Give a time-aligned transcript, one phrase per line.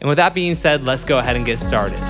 [0.00, 2.00] And with that being said, let's go ahead and get started.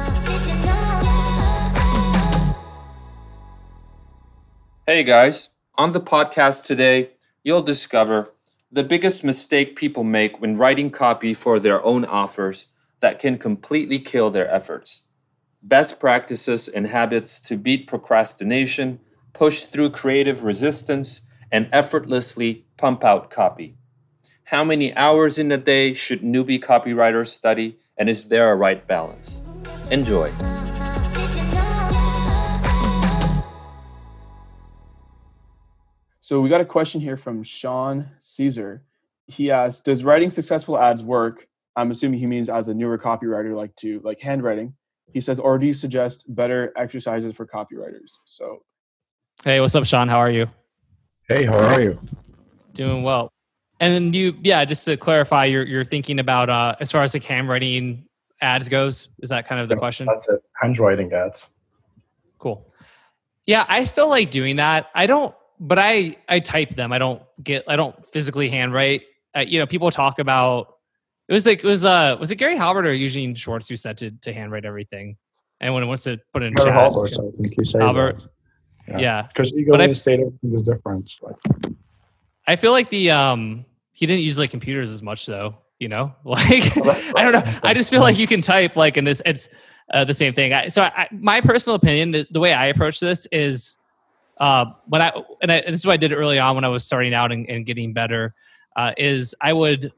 [4.86, 7.10] Hey guys, on the podcast today,
[7.42, 8.32] you'll discover
[8.70, 12.68] the biggest mistake people make when writing copy for their own offers
[13.00, 15.04] that can completely kill their efforts.
[15.62, 19.00] Best practices and habits to beat procrastination,
[19.32, 23.76] push through creative resistance, and effortlessly pump out copy.
[24.50, 28.84] How many hours in a day should newbie copywriters study, and is there a right
[28.88, 29.42] balance?
[29.90, 30.32] Enjoy.
[36.20, 38.82] So we got a question here from Sean Caesar.
[39.26, 43.54] He asks, "Does writing successful ads work?" I'm assuming he means as a newer copywriter,
[43.54, 44.74] like to like handwriting.
[45.12, 48.62] He says, "Or do you suggest better exercises for copywriters?" So,
[49.44, 50.08] hey, what's up, Sean?
[50.08, 50.46] How are you?
[51.28, 52.00] Hey, how are you?
[52.72, 53.30] Doing well.
[53.80, 57.12] And then you, yeah, just to clarify, you're you're thinking about uh, as far as
[57.12, 58.04] the handwriting
[58.42, 59.08] ads goes.
[59.20, 60.06] Is that kind of the Yeah, question?
[60.06, 60.42] That's it.
[60.60, 61.48] Handwriting ads.
[62.38, 62.66] Cool.
[63.46, 64.88] Yeah, I still like doing that.
[64.94, 66.92] I don't, but I I type them.
[66.92, 67.64] I don't get.
[67.68, 69.02] I don't physically handwrite.
[69.34, 70.76] Uh, you know, people talk about.
[71.28, 73.96] It was like it was uh was it Gary Halbert or Eugene Schwartz who said
[73.98, 75.16] to to handwrite everything.
[75.62, 76.74] Anyone who wants to put it in Gary chat.
[76.76, 78.24] Halbert, I think you say Albert.
[78.88, 79.00] that.
[79.00, 79.22] Yeah.
[79.28, 81.10] Because ego But I- and state everything is different.
[81.22, 81.36] Like,
[82.46, 83.64] I feel like the um
[84.00, 86.14] he didn't use like computers as much though, you know?
[86.24, 86.74] Like
[87.16, 87.44] I don't know.
[87.62, 89.50] I just feel like you can type like in this it's
[89.92, 90.54] uh, the same thing.
[90.54, 93.78] I, so I, my personal opinion, the, the way I approach this is
[94.38, 95.12] uh when I
[95.42, 97.30] and, I and this is what I did early on when I was starting out
[97.30, 98.34] and, and getting better
[98.74, 99.92] uh, is I would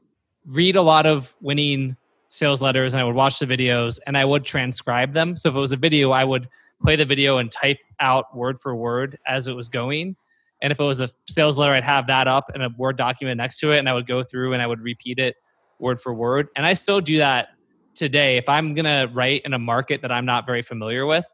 [0.45, 1.95] read a lot of winning
[2.27, 5.37] sales letters and I would watch the videos and I would transcribe them.
[5.37, 6.49] So if it was a video, I would
[6.81, 10.17] play the video and type out word for word as it was going.
[10.63, 13.37] And if it was a sales letter, I'd have that up in a Word document
[13.37, 15.35] next to it, and I would go through and I would repeat it
[15.79, 16.47] word for word.
[16.55, 17.49] And I still do that
[17.93, 18.37] today.
[18.37, 21.25] If I'm gonna write in a market that I'm not very familiar with,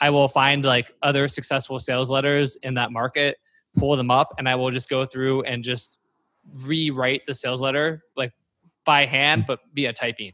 [0.00, 3.36] I will find like other successful sales letters in that market,
[3.76, 5.98] pull them up, and I will just go through and just
[6.64, 8.32] rewrite the sales letter like
[8.84, 10.32] by hand, but via typing.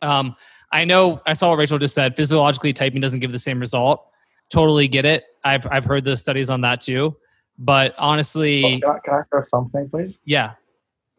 [0.00, 0.36] Um,
[0.70, 2.14] I know I saw what Rachel just said.
[2.14, 4.06] Physiologically, typing doesn't give the same result.
[4.50, 5.24] Totally get it.
[5.44, 7.16] I've I've heard the studies on that too.
[7.58, 10.14] But honestly, can, I, can I say something, please?
[10.24, 10.54] yeah,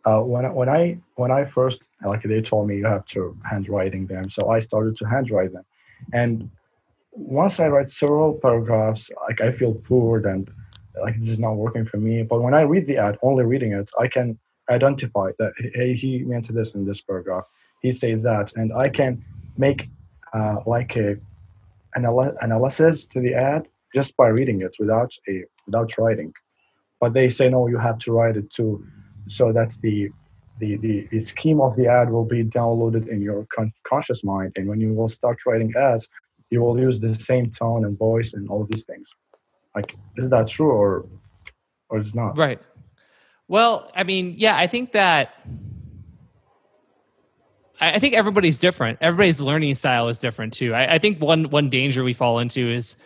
[0.05, 3.37] Uh, when I, when I when I first like they told me you have to
[3.43, 5.65] handwriting them, so I started to handwrite them,
[6.13, 6.49] and
[7.11, 10.49] once I write several paragraphs, like I feel poor and
[11.01, 12.23] like this is not working for me.
[12.23, 14.39] But when I read the ad, only reading it, I can
[14.69, 17.45] identify that hey, he meant this in this paragraph.
[17.81, 19.23] He said that, and I can
[19.57, 19.89] make
[20.33, 21.17] uh, like a
[21.97, 26.33] anal- analysis to the ad just by reading it without a without writing.
[26.99, 28.83] But they say no, you have to write it too,
[29.27, 30.09] so that the
[30.59, 34.51] the, the, the scheme of the ad will be downloaded in your con- conscious mind,
[34.57, 36.09] and when you will start writing ads,
[36.49, 39.07] you will use the same tone and voice and all these things.
[39.73, 41.05] Like, is that true or
[41.89, 42.37] or it's not?
[42.37, 42.59] Right.
[43.47, 45.33] Well, I mean, yeah, I think that
[47.79, 48.97] I I think everybody's different.
[48.99, 50.73] Everybody's learning style is different too.
[50.73, 52.97] I, I think one one danger we fall into is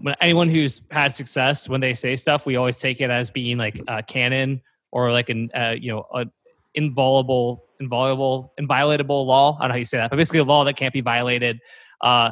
[0.00, 3.58] when anyone who's had success when they say stuff, we always take it as being
[3.58, 6.26] like a canon or like an uh, you know a
[6.74, 9.56] inviolable, inviolable, inviolatable law.
[9.58, 11.60] I don't know how you say that, but basically a law that can't be violated.
[12.00, 12.30] Uh,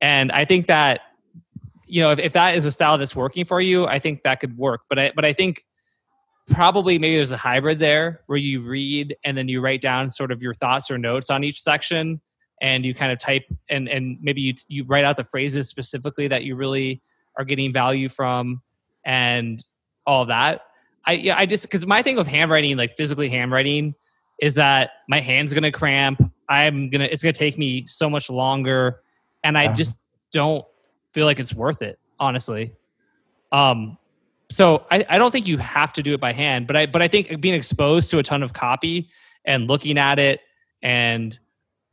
[0.00, 1.00] and I think that
[1.86, 4.40] you know if, if that is a style that's working for you, I think that
[4.40, 4.82] could work.
[4.88, 5.64] But I but I think
[6.48, 10.30] probably maybe there's a hybrid there where you read and then you write down sort
[10.30, 12.20] of your thoughts or notes on each section
[12.62, 16.28] and you kind of type and and maybe you you write out the phrases specifically
[16.28, 17.02] that you really
[17.36, 18.62] are getting value from
[19.04, 19.64] and
[20.06, 20.62] all that.
[21.04, 23.94] I yeah i just because my thing with handwriting like physically handwriting
[24.40, 26.20] is that my hand's gonna cramp.
[26.48, 29.00] I'm gonna it's gonna take me so much longer
[29.44, 29.74] and i Uh-huh.
[29.74, 30.00] just
[30.32, 30.64] don't
[31.14, 32.72] feel like it's worth it honestly.
[33.52, 33.98] Um
[34.50, 37.02] so I, I don't think you have to do it by hand but i but
[37.02, 39.08] i think being exposed to a ton of copy
[39.44, 40.40] and looking at it
[40.82, 41.36] and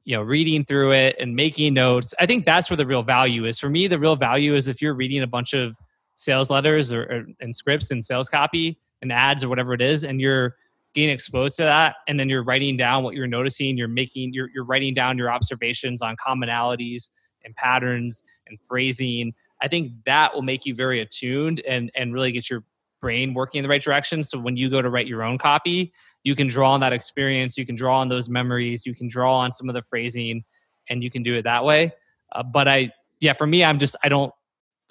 [0.05, 2.13] you know reading through it and making notes.
[2.19, 3.59] I think that's where the real value is.
[3.59, 5.75] For me the real value is if you're reading a bunch of
[6.15, 10.03] sales letters or, or and scripts and sales copy and ads or whatever it is
[10.03, 10.55] and you're
[10.94, 14.50] getting exposed to that and then you're writing down what you're noticing you're making you're,
[14.53, 17.09] you're writing down your observations on commonalities
[17.44, 22.31] and patterns and phrasing i think that will make you very attuned and and really
[22.31, 22.63] get your
[23.03, 24.23] brain working in the right direction.
[24.23, 25.91] So when you go to write your own copy
[26.23, 29.38] you can draw on that experience you can draw on those memories you can draw
[29.38, 30.44] on some of the phrasing
[30.89, 31.91] and you can do it that way.
[32.31, 34.33] Uh, but i yeah for me i'm just i don't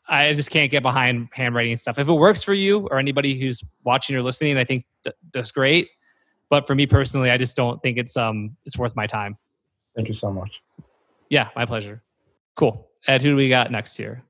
[0.08, 1.98] i just can't get behind handwriting stuff.
[1.98, 5.50] If it works for you or anybody who's watching or listening i think th- that's
[5.50, 5.88] great.
[6.50, 9.36] But for me personally i just don't think it's um it's worth my time.
[9.96, 10.62] Thank you so much.
[11.30, 12.02] yeah my pleasure.
[12.54, 12.88] Cool.
[13.08, 14.22] Ed who do we got next here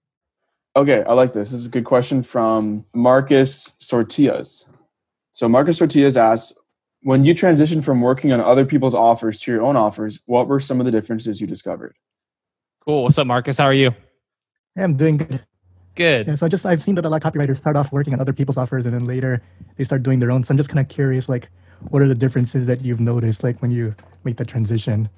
[0.74, 1.50] Okay, I like this.
[1.50, 4.66] This is a good question from Marcus Sortias.
[5.30, 6.56] So Marcus Sortias asks,
[7.02, 10.60] when you transitioned from working on other people's offers to your own offers, what were
[10.60, 11.94] some of the differences you discovered?
[12.84, 13.92] cool what's up marcus how are you
[14.74, 15.44] Yeah, I'm doing good.
[15.94, 18.12] good Yeah, so I just I've seen that a lot of copywriters start off working
[18.12, 19.40] on other people's offers and then later
[19.76, 20.42] they start doing their own.
[20.42, 21.48] So I'm just kind of curious, like,
[21.90, 25.08] what are the differences that you've noticed, like when you make the transition?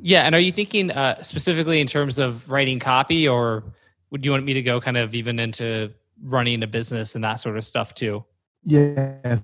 [0.00, 3.62] Yeah, and are you thinking uh, specifically in terms of writing copy, or
[4.10, 5.92] would you want me to go kind of even into
[6.22, 8.24] running a business and that sort of stuff too?
[8.64, 9.40] Yes.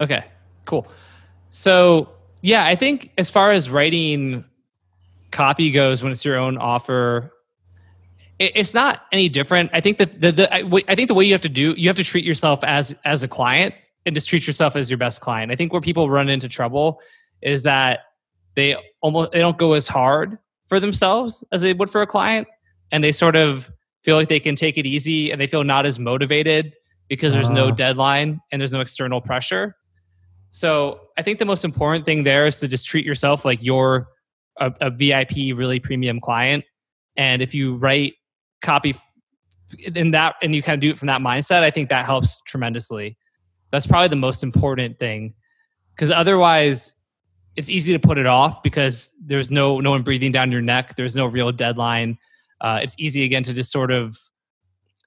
[0.00, 0.24] Okay,
[0.64, 0.86] cool.
[1.50, 2.08] So
[2.42, 4.44] yeah, I think as far as writing
[5.30, 7.32] copy goes, when it's your own offer,
[8.38, 9.70] it's not any different.
[9.72, 10.54] I think that the, the
[10.90, 13.22] I, think the way you have to do you have to treat yourself as as
[13.22, 13.74] a client
[14.04, 15.52] and just treat yourself as your best client.
[15.52, 17.00] I think where people run into trouble
[17.40, 18.00] is that
[18.56, 22.48] they almost they don't go as hard for themselves as they would for a client,
[22.92, 23.70] and they sort of
[24.04, 26.72] feel like they can take it easy and they feel not as motivated
[27.08, 27.72] because there's no Ah.
[27.72, 29.74] deadline and there's no external pressure.
[30.50, 34.08] So I think the most important thing there is to just treat yourself like you're
[34.60, 36.64] a, a VIP, really premium client.
[37.16, 38.14] And if you write
[38.60, 38.94] copy
[39.94, 42.40] in that and you kind of do it from that mindset, I think that helps
[42.42, 43.16] tremendously.
[43.70, 45.34] That's probably the most important thing.
[45.94, 46.94] Because otherwise
[47.56, 50.96] it's easy to put it off because there's no no one breathing down your neck.
[50.96, 52.18] There's no real deadline.
[52.62, 54.16] Uh, it's easy again to just sort of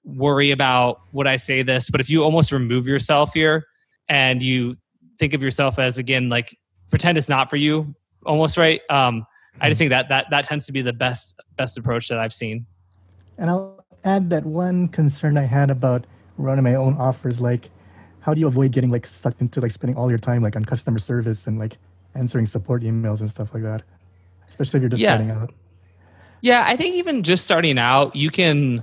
[0.04, 3.64] worry about would I say this, but if you almost remove yourself here
[4.08, 4.76] and you
[5.18, 6.56] think of yourself as again like
[6.90, 7.94] pretend it's not for you,
[8.24, 8.80] almost right.
[8.90, 9.26] Um,
[9.60, 12.32] I just think that that that tends to be the best best approach that I've
[12.32, 12.66] seen.
[13.38, 16.06] And I'll add that one concern I had about
[16.38, 17.70] running my own offers, like
[18.20, 20.64] how do you avoid getting like sucked into like spending all your time like on
[20.64, 21.78] customer service and like
[22.14, 23.82] answering support emails and stuff like that,
[24.48, 25.16] especially if you're just Yeah.
[25.16, 25.54] starting out.
[26.42, 28.82] Yeah, I think even just starting out, you can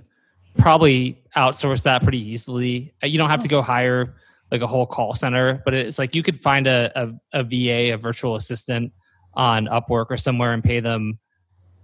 [0.58, 2.94] probably outsource that pretty easily.
[3.04, 4.16] Uh, You don't have to go hire
[4.52, 7.94] like a whole call center, but it's like you could find a, a, a VA,
[7.94, 8.92] a virtual assistant
[9.34, 11.18] on Upwork or somewhere and pay them,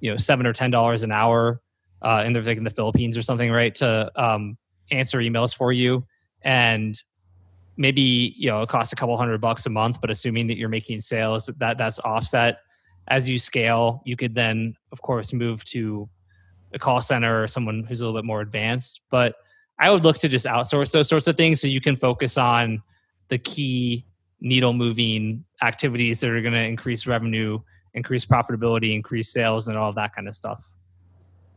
[0.01, 1.61] you know, seven or ten dollars an hour,
[2.03, 3.73] uh, and they're like in the Philippines or something, right?
[3.75, 4.57] To um,
[4.91, 6.05] answer emails for you,
[6.43, 7.01] and
[7.75, 10.69] maybe you know it costs a couple hundred bucks a month, but assuming that you're
[10.69, 12.59] making sales, that that's offset
[13.09, 16.09] as you scale, you could then, of course, move to
[16.73, 19.01] a call center or someone who's a little bit more advanced.
[19.09, 19.35] But
[19.79, 22.83] I would look to just outsource those sorts of things so you can focus on
[23.29, 24.05] the key
[24.41, 27.59] needle moving activities that are going to increase revenue,
[27.93, 30.63] increase profitability, increase sales, and all that kind of stuff.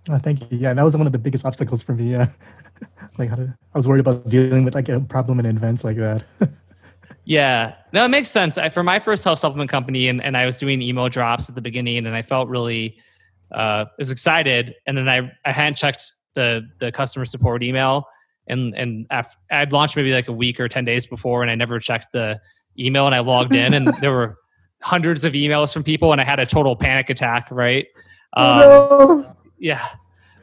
[0.09, 0.59] Oh, thank you.
[0.59, 2.11] Yeah, that was one of the biggest obstacles for me.
[2.11, 2.29] Yeah,
[3.19, 6.25] like to, I was worried about dealing with like a problem in advance like that.
[7.25, 8.59] Yeah, no, it makes sense.
[8.59, 11.55] I, for my first health supplement company, and, and I was doing email drops at
[11.55, 12.99] the beginning, and I felt really
[13.53, 18.07] uh, was excited, and then I I hadn't checked the the customer support email,
[18.49, 21.55] and and after, I'd launched maybe like a week or ten days before, and I
[21.55, 22.41] never checked the
[22.79, 24.39] email, and I logged in, and there were
[24.83, 27.49] hundreds of emails from people, and I had a total panic attack.
[27.51, 27.87] Right?
[28.35, 29.27] Um,
[29.59, 29.87] yeah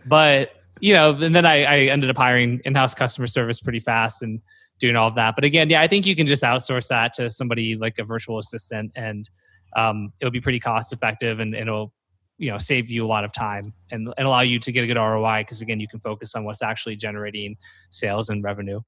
[0.06, 4.24] but you know and then I, I ended up hiring in-house customer service pretty fast
[4.24, 4.42] and
[4.80, 7.30] doing all of that but again yeah i think you can just outsource that to
[7.30, 9.30] somebody like a virtual assistant and
[9.76, 11.94] um, it'll be pretty cost effective and it'll
[12.40, 14.88] you know save you a lot of time and, and allow you to get a
[14.88, 17.56] good roi because again you can focus on what's actually generating
[17.92, 18.80] sales and revenue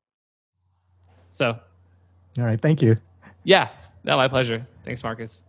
[1.30, 1.58] so
[2.40, 2.96] All right, thank you.
[3.44, 3.70] yeah
[4.04, 5.44] no my pleasure thanks marcus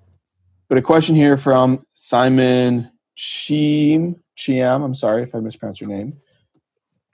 [0.68, 4.84] But a question here from Simon Chim Chiam.
[4.84, 6.18] I'm sorry if I mispronounced your name.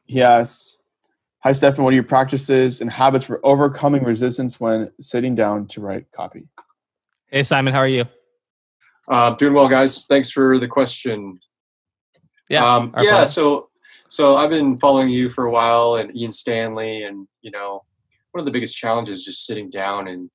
[0.05, 0.78] He asks,
[1.49, 5.81] "Hi Stefan, what are your practices and habits for overcoming resistance when sitting down to
[5.81, 6.47] write copy?"
[7.31, 8.05] hey simon how are you
[9.09, 10.05] Uh, doing well, guys.
[10.05, 11.41] Thanks for the question.
[12.51, 13.13] yeah um, yeah.
[13.13, 13.27] pleasure.
[13.31, 13.71] So,
[14.09, 17.83] so I've been following you for a while, and Ian Stanley, and you know,
[18.33, 20.29] one of the biggest challenges is just sitting down and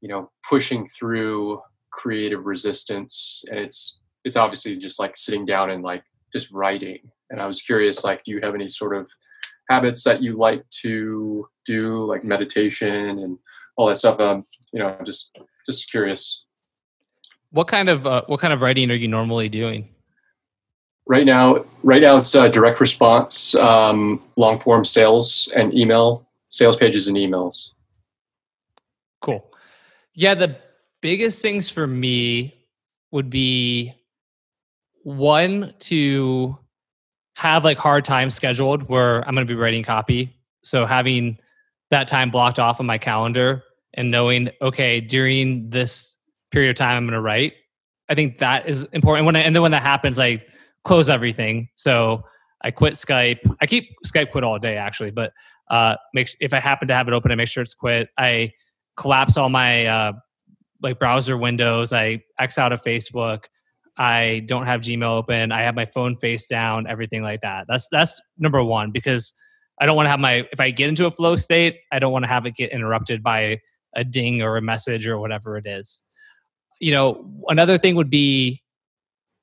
[0.00, 1.60] you know pushing through
[1.90, 7.00] creative resistance, and it's it's obviously just like sitting down and like just writing.
[7.28, 9.10] And I was curious, like, do you have any sort of
[9.72, 13.38] habits that you like to do, like meditation and
[13.76, 14.20] all that stuff?
[14.20, 16.44] Um, you know, just just curious.
[17.50, 19.88] What kind of uh, what kind of writing are you normally doing?
[21.06, 26.76] Right now, right now it's uh, direct response, um, long form sales, and email sales
[26.76, 27.72] pages and emails.
[29.20, 29.44] Cool.
[30.14, 30.56] Yeah, the
[31.00, 32.54] biggest things for me
[33.10, 33.94] would be
[35.02, 36.56] one to
[37.34, 40.36] have like hard time scheduled where I'm going to be writing copy.
[40.62, 41.38] So having
[41.90, 43.62] that time blocked off on my calendar
[43.94, 46.16] and knowing, okay, during this
[46.50, 47.54] period of time, I'm going to write.
[48.08, 49.26] I think that is important.
[49.26, 50.42] When I, and then when that happens, I
[50.84, 51.68] close everything.
[51.74, 52.22] So
[52.62, 53.38] I quit Skype.
[53.60, 55.32] I keep Skype quit all day actually, but
[55.70, 58.08] uh, make if I happen to have it open, I make sure it's quit.
[58.18, 58.52] I
[58.96, 60.12] collapse all my uh,
[60.82, 61.92] like browser windows.
[61.92, 63.44] I X out of Facebook.
[63.96, 65.52] I don't have Gmail open.
[65.52, 66.86] I have my phone face down.
[66.86, 67.66] Everything like that.
[67.68, 69.34] That's that's number one because
[69.80, 72.12] I don't want to have my if I get into a flow state, I don't
[72.12, 73.60] want to have it get interrupted by
[73.94, 76.02] a ding or a message or whatever it is.
[76.80, 78.62] You know, another thing would be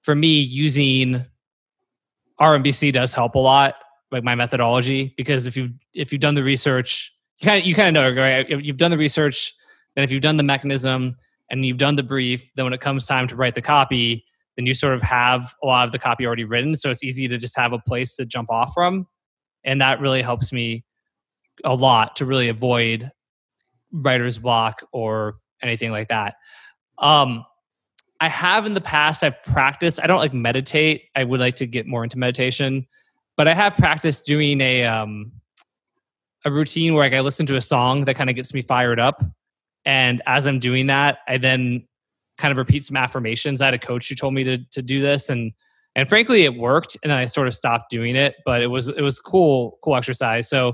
[0.04, 1.26] for me using
[2.40, 3.76] RMBC does help a lot,
[4.12, 7.76] like my methodology, because if you if you've done the research, you kind of you
[7.76, 8.50] kind of know, right?
[8.50, 9.54] If you've done the research,
[9.96, 11.16] then if you've done the mechanism
[11.52, 14.26] and you've done the brief, then when it comes time to write the copy,
[14.60, 17.30] then you sort of have a lot of the copy already written, so it's easy
[17.30, 19.08] to just have a place to jump off from,
[19.64, 20.84] and that really helps me
[21.64, 23.10] a lot to really avoid
[23.94, 26.36] writer's block or anything like that.
[26.98, 27.46] Um,
[28.20, 31.04] I have in the past, I've practiced, I don't like meditate.
[31.16, 32.86] I would like to get more into meditation,
[33.38, 35.32] but I have practiced doing a, um,
[36.44, 39.00] a routine where like I listen to a song that kind of gets me fired
[39.00, 39.24] up.
[39.86, 41.88] And as I'm doing that, I then
[42.40, 43.62] kind of repeat some affirmations.
[43.62, 45.52] I had a coach who told me to, to do this and,
[45.96, 46.98] and frankly it worked.
[47.04, 49.96] And then I sort of stopped doing it, but it was, it was cool, cool
[49.96, 50.50] exercise.
[50.50, 50.74] So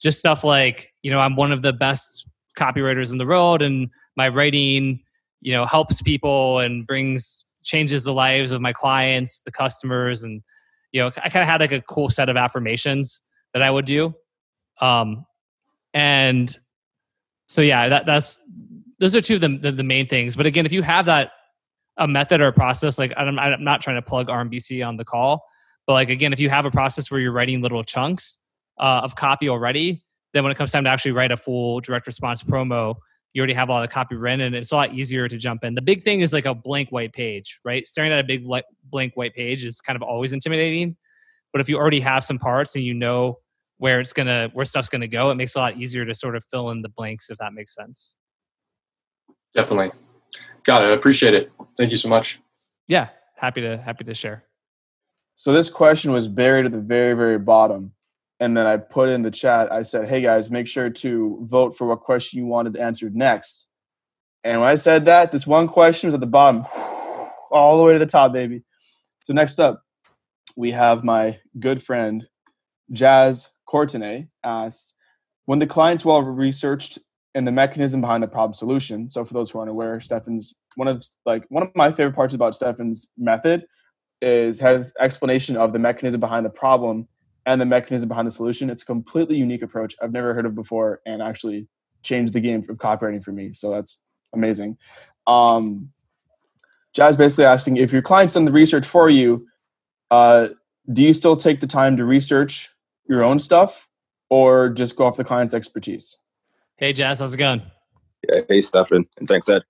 [0.00, 2.26] just stuff like, you know, I'm one of the best
[2.58, 5.00] copywriters in the world and my writing
[5.44, 10.42] you know helps people and brings changes the lives of my clients the customers and
[10.92, 13.84] you know i kind of had like a cool set of affirmations that i would
[13.84, 14.12] do
[14.80, 15.24] um
[15.92, 16.58] and
[17.46, 18.40] so yeah that that's
[19.04, 21.32] those are two of the, the, the main things but again if you have that
[21.98, 25.04] a method or a process like I'm, I'm not trying to plug rmbc on the
[25.04, 25.44] call
[25.86, 28.38] but like again if you have a process where you're writing little chunks
[28.80, 32.06] uh, of copy already then when it comes time to actually write a full direct
[32.06, 32.96] response promo
[33.34, 35.74] you already have all the copy written and it's a lot easier to jump in.
[35.74, 37.84] The big thing is like a blank white page, right?
[37.84, 38.46] Staring at a big
[38.84, 40.96] blank white page is kind of always intimidating.
[41.52, 43.38] But if you already have some parts and you know
[43.78, 46.36] where it's gonna where stuff's gonna go, it makes it a lot easier to sort
[46.36, 48.16] of fill in the blanks if that makes sense.
[49.54, 49.92] Definitely.
[50.64, 50.88] Got it.
[50.88, 51.52] I appreciate it.
[51.76, 52.40] Thank you so much.
[52.88, 54.44] Yeah, happy to happy to share.
[55.34, 57.92] So this question was buried at the very, very bottom
[58.40, 61.76] and then I put in the chat, I said, hey guys, make sure to vote
[61.76, 63.68] for what question you wanted answered next.
[64.42, 66.66] And when I said that, this one question was at the bottom,
[67.50, 68.62] all the way to the top, baby.
[69.22, 69.82] So next up,
[70.56, 72.24] we have my good friend
[72.92, 74.94] Jazz Courtenay asks,
[75.46, 76.98] when the client's well researched
[77.34, 79.08] and the mechanism behind the problem solution.
[79.08, 82.34] So for those who aren't aware, Stefan's one of like one of my favorite parts
[82.34, 83.66] about Stefan's method
[84.22, 87.08] is has explanation of the mechanism behind the problem
[87.46, 88.70] and the mechanism behind the solution.
[88.70, 91.66] It's a completely unique approach I've never heard of before and actually
[92.02, 93.52] changed the game of copywriting for me.
[93.52, 93.98] So that's
[94.32, 94.78] amazing.
[95.26, 95.90] Um,
[96.94, 99.46] Jazz basically asking if your client's done the research for you,
[100.10, 100.48] uh,
[100.92, 102.70] do you still take the time to research
[103.08, 103.88] your own stuff
[104.30, 106.18] or just go off the client's expertise?
[106.76, 107.62] Hey, Jazz, how's it going?
[108.28, 109.62] Yeah, hey, Stefan, and thanks, Ed.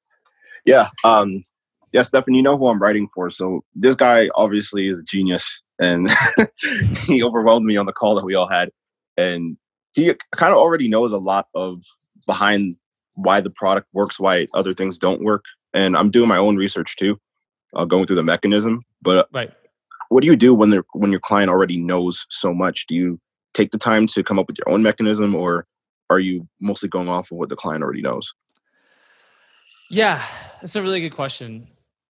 [0.65, 1.45] Yeah, um,
[1.93, 3.29] yeah, Stefan, you know who I'm writing for.
[3.29, 6.11] So this guy obviously is a genius and
[7.07, 8.71] he overwhelmed me on the call that we all had.
[9.17, 9.57] And
[9.93, 11.83] he kind of already knows a lot of
[12.27, 12.75] behind
[13.15, 15.45] why the product works, why other things don't work.
[15.73, 17.21] And I'm doing my own research too,
[17.75, 18.83] uh, going through the mechanism.
[19.03, 19.53] But right.
[20.09, 22.87] what do you do when the when your client already knows so much?
[22.89, 23.21] Do you
[23.53, 25.67] take the time to come up with your own mechanism, or
[26.15, 28.33] are you mostly going off of what the client already knows?
[29.91, 30.23] Yeah,
[30.61, 31.69] that's a really good question.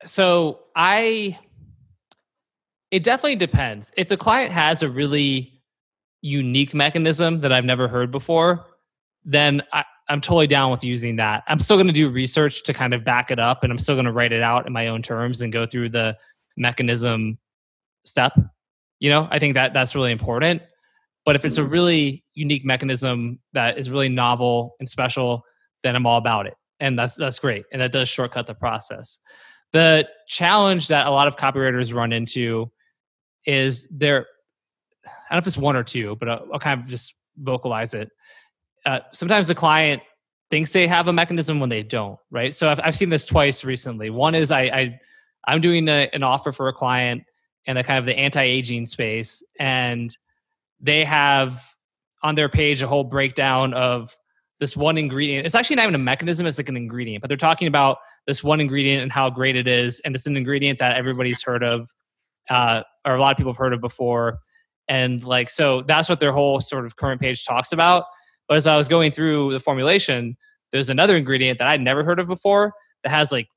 [0.05, 1.37] So I
[2.89, 3.91] it definitely depends.
[3.95, 5.61] If the client has a really
[6.21, 8.65] unique mechanism that I've never heard before,
[9.23, 11.43] then I, am totally down with using that.
[11.47, 13.95] I'm still going to do research to kind of back it up, and I'm still
[13.95, 16.17] going to write it out in my own terms and go through the
[16.57, 17.37] mechanism
[18.03, 18.33] step.
[18.99, 20.61] You know, I think that that's really important.
[21.25, 25.43] But if it's a really unique mechanism that is really novel and special,
[25.83, 26.55] then I'm all about it.
[26.81, 29.19] and that's that's great, and that does shortcut the process.
[29.71, 32.69] The challenge that a lot of copywriters run into
[33.45, 34.25] is there.
[35.05, 37.93] I don't know if it's one or two, but I'll, I'll kind of just vocalize
[37.93, 38.09] it.
[38.85, 40.01] Uh, sometimes the client
[40.49, 42.53] thinks they have a mechanism when they don't, right?
[42.53, 44.09] So I've, I've seen this twice recently.
[44.09, 44.99] One is I, I
[45.47, 47.23] I'm doing a, an offer for a client
[47.65, 50.15] in the kind of the anti-aging space, and
[50.81, 51.63] they have
[52.23, 54.15] on their page a whole breakdown of
[54.59, 55.45] this one ingredient.
[55.45, 57.21] It's actually not even a mechanism; it's like an ingredient.
[57.21, 57.97] But they're talking about
[58.27, 61.63] this one ingredient and how great it is, and it's an ingredient that everybody's heard
[61.63, 61.89] of,
[62.49, 64.39] uh, or a lot of people have heard of before.
[64.87, 68.05] And like, so that's what their whole sort of current page talks about.
[68.47, 70.35] But as I was going through the formulation,
[70.71, 72.73] there's another ingredient that I'd never heard of before
[73.03, 73.47] that has like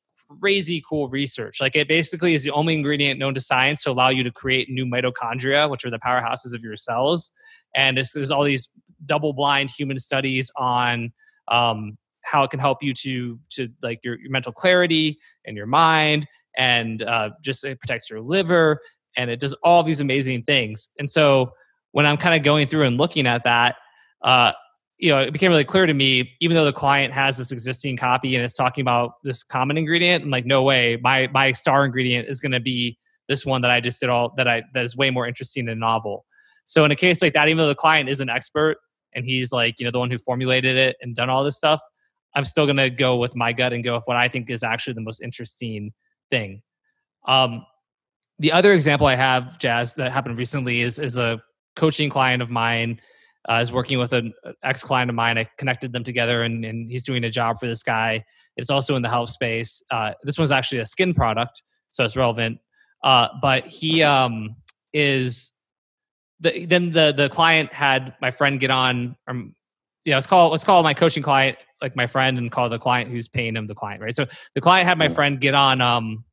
[0.40, 1.60] crazy cool research.
[1.60, 4.68] Like it basically is the only ingredient known to science to allow you to create
[4.70, 7.32] new mitochondria, which are the powerhouses of your cells.
[7.74, 8.68] And there's all these
[9.04, 11.12] double blind human studies on
[11.48, 15.66] um, how it can help you to to like your, your mental clarity and your
[15.66, 18.80] mind, and uh, just it protects your liver,
[19.16, 20.88] and it does all these amazing things.
[20.98, 21.52] And so
[21.92, 23.76] when I'm kind of going through and looking at that,
[24.22, 24.52] uh,
[24.98, 27.96] you know, it became really clear to me, even though the client has this existing
[27.96, 31.84] copy and it's talking about this common ingredient, I'm like, no way, my my star
[31.84, 32.96] ingredient is going to be
[33.28, 35.80] this one that I just did all that I that is way more interesting and
[35.80, 36.24] novel.
[36.64, 38.76] So in a case like that, even though the client is an expert
[39.14, 41.80] and he's like, you know, the one who formulated it and done all this stuff,
[42.34, 44.62] I'm still going to go with my gut and go with what I think is
[44.62, 45.92] actually the most interesting
[46.30, 46.62] thing.
[47.26, 47.64] Um,
[48.38, 51.40] the other example I have, Jazz, that happened recently is is a
[51.76, 53.00] coaching client of mine
[53.48, 54.32] uh, is working with an
[54.62, 55.38] ex client of mine.
[55.38, 58.24] I connected them together, and, and, he's doing a job for this guy.
[58.56, 59.82] It's also in the health space.
[59.90, 62.58] Uh, this one's actually a skin product, so it's relevant.
[63.02, 64.56] Uh, but he um,
[64.92, 65.52] is
[66.40, 69.16] the, then the the client had my friend get on.
[69.28, 69.54] Um,
[70.04, 73.10] yeah, let's call let's call my coaching client like my friend, and call the client
[73.10, 74.14] who's paying him the client, right?
[74.14, 76.24] So the client had my friend get on um,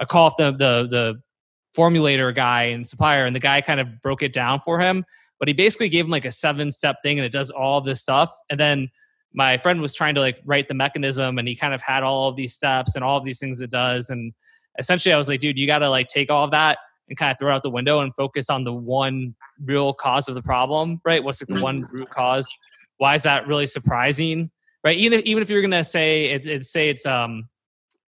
[0.00, 1.22] a call with the the the
[1.76, 5.04] formulator guy and supplier, and the guy kind of broke it down for him
[5.42, 8.00] but he basically gave him like a seven step thing and it does all this
[8.00, 8.32] stuff.
[8.48, 8.88] And then
[9.34, 12.28] my friend was trying to like write the mechanism and he kind of had all
[12.28, 14.08] of these steps and all of these things it does.
[14.08, 14.32] And
[14.78, 16.78] essentially i was like dude you got to like take all of that
[17.08, 20.28] and kind of throw it out the window and focus on the one real cause
[20.28, 21.24] of the problem right?
[21.24, 22.48] What's like the one root cause?
[22.98, 24.48] Why is that really surprising?
[24.84, 24.96] Right?
[24.96, 27.48] Even if even if you're gonna say it, it say it's um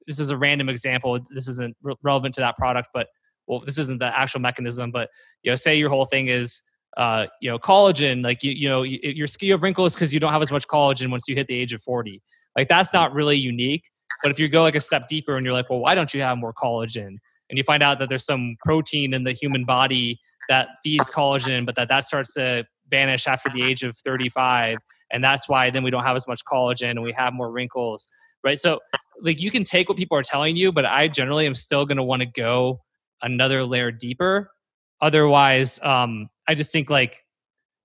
[0.07, 3.09] this is a random example this isn't re- relevant to that product but
[3.47, 5.11] well this isn't the actual mechanism but
[5.43, 6.63] you know say your whole thing is
[6.97, 10.33] uh, you know, collagen, like you, you know, your skin of wrinkles because you don't
[10.33, 12.23] have as much collagen once you hit the age of 40.
[12.57, 13.85] Like that's not really unique.
[14.23, 16.23] But if you go like a step deeper and you're like, well, why don't you
[16.23, 17.19] have more collagen?
[17.51, 21.65] And you find out that there's some protein in the human body that feeds collagen,
[21.65, 24.75] but that that starts to vanish after the age of 35.
[25.11, 28.09] And that's why then we don't have as much collagen and we have more wrinkles,
[28.45, 28.59] right?
[28.59, 28.81] So
[29.23, 31.97] like you can take what people are telling you, but I generally am still going
[31.97, 32.81] to want to go
[33.23, 34.51] another layer deeper.
[35.01, 37.25] Otherwise, um, I just think like,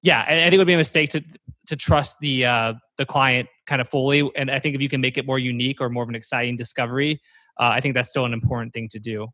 [0.01, 1.23] yeah, I, I think it would be a mistake to
[1.67, 4.29] to trust the uh, the client kind of fully.
[4.35, 6.55] And I think if you can make it more unique or more of an exciting
[6.55, 7.21] discovery,
[7.59, 9.27] uh, I think that's still an important thing to do.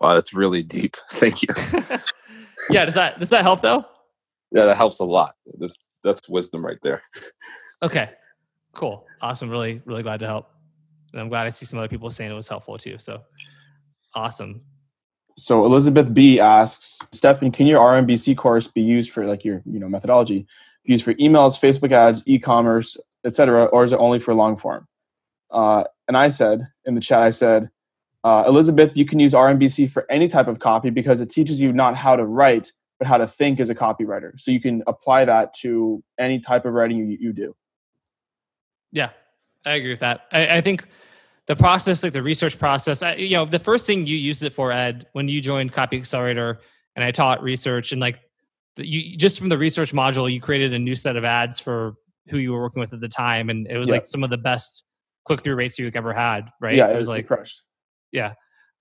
[0.00, 0.96] Wow, that's really deep.
[1.12, 1.48] Thank you.
[2.70, 3.84] yeah, does that does that help though?
[4.52, 5.34] Yeah, that helps a lot.
[5.58, 7.02] This that's wisdom right there.
[7.82, 8.10] Okay,
[8.74, 9.50] cool, awesome.
[9.50, 10.50] Really, really glad to help.
[11.12, 12.98] And I'm glad I see some other people saying it was helpful too.
[12.98, 13.22] So
[14.14, 14.62] awesome
[15.36, 19.78] so Elizabeth B asks, Stephanie, can your RMBC course be used for like your you
[19.78, 20.46] know methodology,
[20.84, 24.86] used for emails, Facebook ads, e-commerce, etc., or is it only for long form?
[25.50, 27.70] Uh, and I said in the chat, I said,
[28.24, 31.72] uh, Elizabeth, you can use RMBC for any type of copy because it teaches you
[31.72, 34.38] not how to write, but how to think as a copywriter.
[34.40, 37.54] So you can apply that to any type of writing you, you do.
[38.90, 39.10] Yeah,
[39.64, 40.22] I agree with that.
[40.32, 40.88] I, I think
[41.46, 44.54] the process, like the research process, I, you know, the first thing you used it
[44.54, 46.60] for, Ed, when you joined Copy Accelerator,
[46.96, 48.18] and I taught research, and like
[48.76, 51.94] the, you just from the research module, you created a new set of ads for
[52.28, 53.96] who you were working with at the time, and it was yeah.
[53.96, 54.84] like some of the best
[55.24, 56.74] click through rates you've ever had, right?
[56.74, 57.62] Yeah, it, it was like crushed.
[58.12, 58.32] Yeah.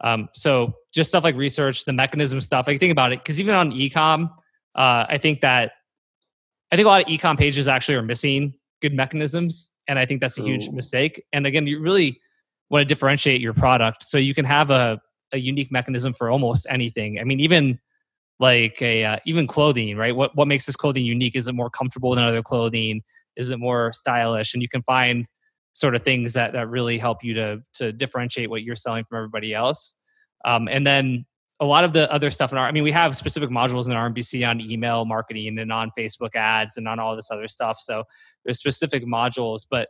[0.02, 2.68] Um, so just stuff like research, the mechanism stuff.
[2.68, 4.30] Like think about it, because even on ecom,
[4.76, 5.72] uh, I think that
[6.72, 10.22] I think a lot of ecom pages actually are missing good mechanisms, and I think
[10.22, 10.74] that's a huge Ooh.
[10.74, 11.24] mistake.
[11.32, 12.20] And again, you really
[12.70, 14.04] want to differentiate your product.
[14.04, 15.00] So you can have a,
[15.32, 17.20] a unique mechanism for almost anything.
[17.20, 17.80] I mean even
[18.40, 20.16] like a uh, even clothing right?
[20.16, 21.36] What what makes this clothing unique?
[21.36, 23.02] Is it more comfortable than other clothing?
[23.36, 24.54] Is it more stylish?
[24.54, 25.26] And you can find
[25.74, 29.18] sort of things that that really help you to to differentiate what you're selling from
[29.18, 29.96] everybody else.
[30.44, 31.26] Um, and then
[31.60, 33.94] a lot of the other stuff in our, I mean, we have specific modules in
[33.94, 37.78] RMBC on email marketing and on Facebook ads and on all this other stuff.
[37.80, 38.04] So
[38.44, 39.88] there's specific modules, but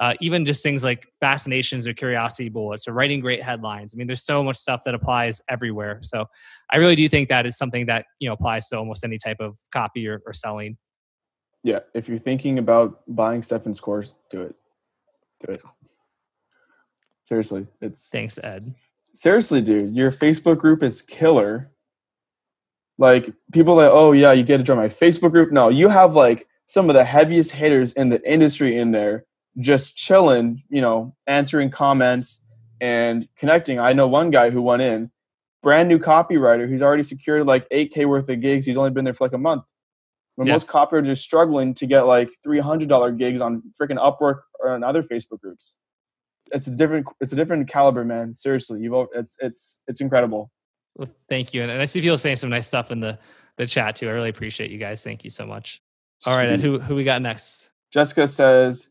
[0.00, 3.94] uh, even just things like fascinations or curiosity bullets or writing great headlines.
[3.94, 6.00] I mean, there's so much stuff that applies everywhere.
[6.02, 6.26] So
[6.70, 9.38] I really do think that is something that, you know, applies to almost any type
[9.40, 10.76] of copy or, or selling.
[11.62, 11.80] Yeah.
[11.94, 14.54] If you're thinking about buying Stefan's course, do it.
[15.46, 15.62] Do it.
[17.24, 17.66] Seriously.
[17.80, 18.74] It's thanks, Ed
[19.16, 21.70] seriously, dude, your Facebook group is killer.
[22.98, 25.52] Like people like, oh yeah, you get to join my Facebook group.
[25.52, 29.24] No, you have like some of the heaviest hitters in the industry in there,
[29.58, 32.42] just chilling, you know, answering comments
[32.80, 33.78] and connecting.
[33.78, 35.10] I know one guy who went in,
[35.62, 36.70] brand new copywriter.
[36.70, 38.66] He's already secured like 8K worth of gigs.
[38.66, 39.64] He's only been there for like a month.
[40.34, 40.54] When yeah.
[40.54, 45.02] most copywriters are struggling to get like $300 gigs on freaking Upwork or on other
[45.02, 45.78] Facebook groups
[46.52, 48.34] it's a different it's a different caliber, man.
[48.34, 50.50] Seriously, you've it's it's it's incredible.
[50.96, 53.18] Well, thank you, and, and I see people saying some nice stuff in the
[53.56, 54.08] the chat too.
[54.08, 55.02] I really appreciate you guys.
[55.02, 55.82] Thank you so much.
[56.26, 57.70] All right, Ed, who who we got next?
[57.92, 58.90] Jessica says,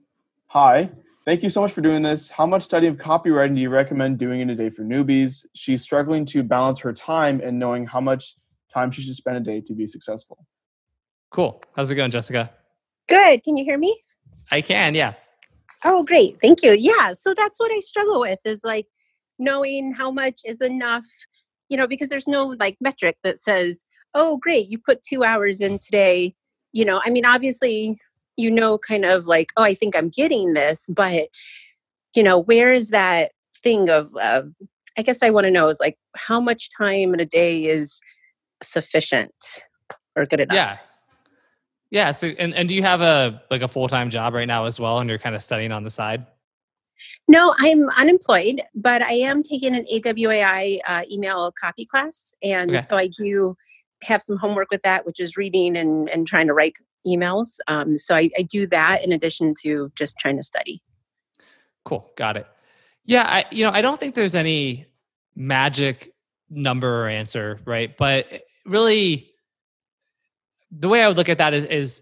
[0.56, 0.90] "Hi,
[1.26, 2.30] thank you so much for doing this.
[2.30, 5.46] How much study of copywriting do you recommend doing in a day for newbies?
[5.54, 8.36] She's struggling to balance her time and knowing how much
[8.74, 10.46] time she should spend a day to be successful."
[11.30, 11.62] Cool.
[11.76, 12.52] How's it going, Jessica?
[13.10, 13.44] Good.
[13.44, 14.00] Can you hear me?
[14.50, 14.96] I can.
[14.96, 15.16] Yeah.
[15.84, 16.40] Oh, great.
[16.42, 16.72] Thank you.
[16.72, 17.12] Yeah.
[17.12, 18.88] So that's what I struggle with is like
[19.38, 21.06] knowing how much is enough,
[21.68, 25.60] you know, because there's no like metric that says, oh, great, you put two hours
[25.60, 26.34] in today.
[26.72, 28.00] You know, I mean, obviously,
[28.38, 31.30] you know, kind of like, oh, I think I'm getting this, but,
[32.16, 33.32] you know, where is that
[33.64, 34.52] thing of, of
[34.98, 38.00] I guess I want to know is like how much time in a day is
[38.64, 39.34] sufficient
[40.16, 40.56] or good enough?
[40.56, 40.78] Yeah.
[41.92, 42.12] Yeah.
[42.12, 44.80] So, and, and do you have a like a full time job right now as
[44.80, 46.26] well, and you're kind of studying on the side?
[47.28, 52.84] No, I'm unemployed, but I am taking an AWAI uh, email copy class, and okay.
[52.84, 53.56] so I do
[54.04, 57.58] have some homework with that, which is reading and and trying to write emails.
[57.68, 60.82] Um, so I, I do that in addition to just trying to study.
[61.84, 62.48] Cool, got it.
[63.06, 64.88] Yeah, I you know I don't think there's any
[65.36, 66.14] magic
[66.50, 67.96] number or answer, right?
[67.96, 68.26] But
[68.66, 69.32] really
[70.72, 72.02] the way I would look at that is, is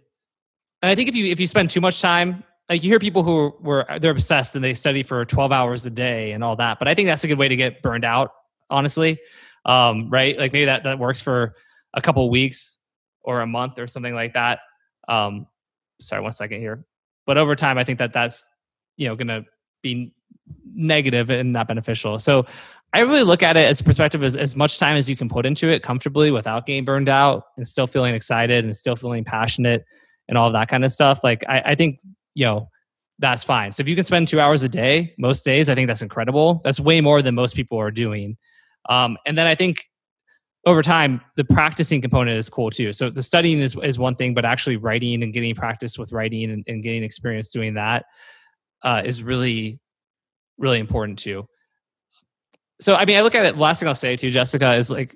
[0.82, 3.24] and I think if you if you spend too much time, like you hear people
[3.24, 6.80] who were they're obsessed and they study for 12 hours a day and all that,
[6.80, 8.32] but I think that's a good way to get burned out,
[8.70, 9.20] honestly.
[9.66, 10.38] Um, right?
[10.38, 11.56] Like maybe that that works for
[11.94, 12.80] a couple weeks
[13.22, 14.60] or a month or something like that.
[15.08, 15.48] Um,
[16.00, 16.86] sorry, one second here.
[17.26, 18.50] But over time, I think that that's
[18.98, 19.46] you know going to
[19.82, 20.13] be
[20.74, 22.20] negative and not beneficial.
[22.20, 22.46] So
[22.94, 25.28] I really look at it as a perspective as, as much time as you can
[25.28, 29.24] put into it comfortably without getting burned out and still feeling excited and still feeling
[29.24, 29.84] passionate
[30.28, 31.24] and all that kind of stuff.
[31.24, 32.00] Like I, I think,
[32.36, 32.70] you know,
[33.20, 33.72] that's fine.
[33.72, 36.62] So if you can spend two hours a day, most days, I think that's incredible.
[36.63, 38.38] That's way more than most people are doing.
[38.89, 39.89] Um, and then I think
[40.65, 42.93] over time, the practicing component is cool too.
[42.93, 46.52] So the studying is, is one thing, but actually writing and getting practice with writing
[46.52, 48.06] and, and getting experience doing that
[48.84, 49.80] uh, is really,
[50.58, 51.47] really important too
[52.84, 53.58] so I mean, I look at it.
[53.58, 55.15] Last thing I'll say to you, Jessica, is like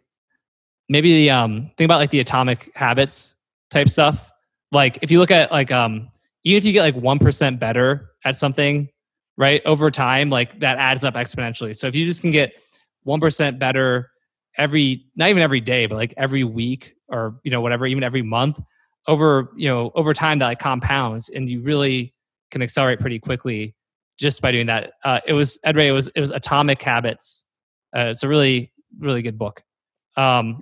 [0.90, 3.36] maybe the um think about like the atomic habits
[3.70, 4.32] type stuff.
[4.72, 6.10] Like if you look at like um
[6.44, 8.90] even if you get like one percent better at something,
[9.38, 11.76] right over time, like that adds up exponentially.
[11.76, 12.54] So if you just can get
[13.04, 14.12] one percent better
[14.58, 18.22] every not even every day, but like every week or you know whatever, even every
[18.22, 18.60] month
[19.08, 22.14] over you know over time that like compounds and you really
[22.52, 23.76] can accelerate pretty quickly
[24.20, 24.94] just by doing that.
[25.04, 25.88] Uh, it was Ed Reay.
[25.88, 27.46] It was it was Atomic Habits
[27.96, 29.62] uh, it's a really, really good book.
[30.16, 30.60] Um,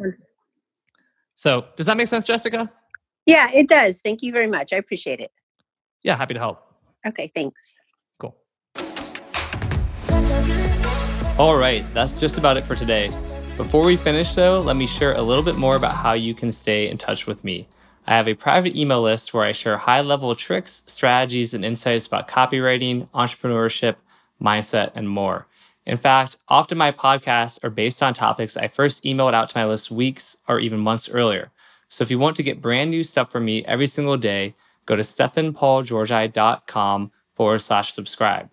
[1.36, 2.72] so, does that make sense, Jessica?
[3.26, 4.02] Yeah, it does.
[4.02, 4.74] Thank you very much.
[4.74, 5.32] I appreciate it.
[6.04, 6.62] Yeah, happy to help.
[7.06, 7.76] Okay, thanks.
[8.20, 8.36] Cool.
[11.38, 13.10] All right, that's just about it for today.
[13.58, 16.52] Before we finish, though, let me share a little bit more about how you can
[16.52, 17.68] stay in touch with me.
[18.06, 22.06] I have a private email list where I share high level tricks, strategies, and insights
[22.06, 23.96] about copywriting, entrepreneurship,
[24.42, 25.48] mindset, and more.
[25.86, 29.66] In fact, often my podcasts are based on topics I first emailed out to my
[29.66, 31.50] list weeks or even months earlier.
[31.88, 34.96] So if you want to get brand new stuff from me every single day, go
[34.96, 38.50] to stefanpaulgeorgi.com forward slash subscribe.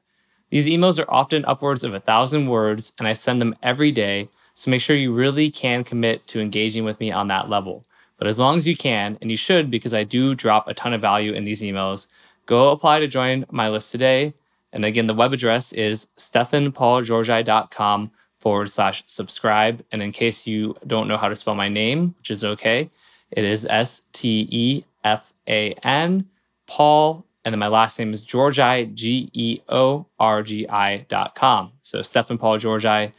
[0.50, 4.28] These emails are often upwards of a thousand words, and I send them every day.
[4.54, 7.84] So make sure you really can commit to engaging with me on that level.
[8.18, 10.92] But as long as you can, and you should because I do drop a ton
[10.92, 12.06] of value in these emails,
[12.46, 14.34] go apply to join my list today
[14.72, 19.84] and again, the web address is stefanpaulgeorgi.com forward slash subscribe.
[19.92, 22.88] And in case you don't know how to spell my name, which is okay,
[23.30, 26.26] it is S T E F A N,
[26.66, 31.34] Paul, and then my last name is Georgi, G E O R G I dot
[31.34, 31.72] com.
[31.82, 33.12] So Stefan Paul Georgi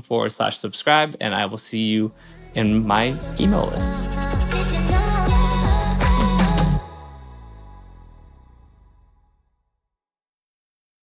[0.00, 2.12] forward slash subscribe, and I will see you
[2.54, 4.31] in my email list.